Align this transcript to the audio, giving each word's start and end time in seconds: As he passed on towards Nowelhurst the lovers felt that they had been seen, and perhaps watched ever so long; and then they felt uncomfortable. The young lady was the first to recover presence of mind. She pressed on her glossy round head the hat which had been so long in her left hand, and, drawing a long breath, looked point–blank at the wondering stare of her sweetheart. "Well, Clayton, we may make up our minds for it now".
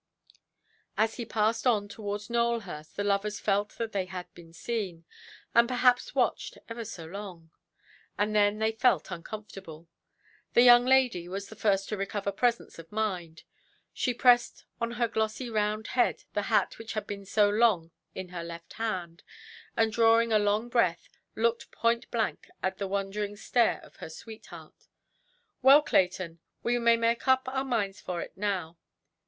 As 0.97 1.17
he 1.17 1.25
passed 1.27 1.67
on 1.67 1.87
towards 1.87 2.27
Nowelhurst 2.27 2.95
the 2.95 3.03
lovers 3.03 3.39
felt 3.39 3.73
that 3.73 3.91
they 3.91 4.05
had 4.05 4.33
been 4.33 4.51
seen, 4.51 5.05
and 5.53 5.67
perhaps 5.67 6.15
watched 6.15 6.57
ever 6.67 6.83
so 6.83 7.05
long; 7.05 7.51
and 8.17 8.35
then 8.35 8.57
they 8.57 8.71
felt 8.71 9.11
uncomfortable. 9.11 9.87
The 10.53 10.63
young 10.63 10.85
lady 10.87 11.27
was 11.27 11.49
the 11.49 11.55
first 11.55 11.87
to 11.89 11.97
recover 11.97 12.31
presence 12.31 12.79
of 12.79 12.91
mind. 12.91 13.43
She 13.93 14.11
pressed 14.11 14.65
on 14.79 14.93
her 14.93 15.07
glossy 15.07 15.51
round 15.51 15.89
head 15.89 16.23
the 16.33 16.41
hat 16.49 16.79
which 16.79 16.93
had 16.93 17.05
been 17.05 17.23
so 17.23 17.47
long 17.47 17.91
in 18.15 18.29
her 18.29 18.43
left 18.43 18.73
hand, 18.73 19.21
and, 19.77 19.93
drawing 19.93 20.33
a 20.33 20.39
long 20.39 20.67
breath, 20.67 21.09
looked 21.35 21.69
point–blank 21.69 22.49
at 22.63 22.79
the 22.79 22.87
wondering 22.87 23.35
stare 23.35 23.79
of 23.83 23.97
her 23.97 24.09
sweetheart. 24.09 24.87
"Well, 25.61 25.83
Clayton, 25.83 26.39
we 26.63 26.79
may 26.79 26.97
make 26.97 27.27
up 27.27 27.47
our 27.47 27.63
minds 27.63 28.01
for 28.01 28.19
it 28.21 28.35
now". 28.35 28.77